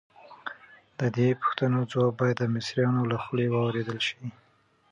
د 0.99 1.01
دې 1.15 1.29
پوښتنو 1.41 1.79
ځواب 1.91 2.13
باید 2.21 2.37
د 2.39 2.43
مصریانو 2.55 3.03
له 3.11 3.17
خولې 3.23 3.47
واورېدل 3.49 3.99
شي. 4.07 4.19